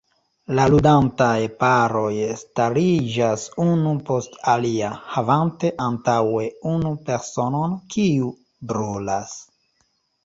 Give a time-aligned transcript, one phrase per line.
[0.59, 8.33] La ludantaj paroj stariĝas unu post alia, havante antaŭe unu personon, kiu
[8.73, 9.41] "brulas".